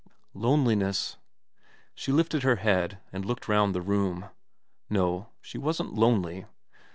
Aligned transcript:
Loneliness. 0.33 1.17
She 1.93 2.11
lifted 2.11 2.41
her 2.41 2.55
head 2.55 2.97
and 3.13 3.23
looked 3.23 3.47
round 3.47 3.75
the 3.75 3.83
room. 3.83 4.31
No, 4.89 5.29
she 5.41 5.59
wasn't 5.59 5.93
lonely. 5.93 6.47